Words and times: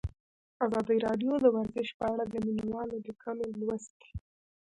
ازادي 0.65 0.97
راډیو 1.05 1.33
د 1.41 1.45
ورزش 1.55 1.89
په 1.99 2.05
اړه 2.11 2.23
د 2.27 2.33
مینه 2.45 2.65
والو 2.73 2.97
لیکونه 3.05 3.45
لوستي. 3.59 4.09